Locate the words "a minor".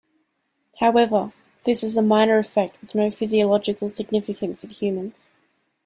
1.95-2.39